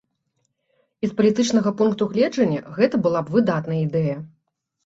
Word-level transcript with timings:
І 1.07 1.09
з 1.11 1.17
палітычнага 1.19 1.73
пункту 1.81 2.07
гледжання 2.13 2.65
гэта 2.79 2.95
была 3.07 3.23
б 3.29 3.37
выдатная 3.37 3.79
ідэя. 3.87 4.17